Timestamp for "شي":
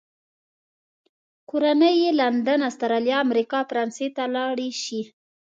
4.83-5.01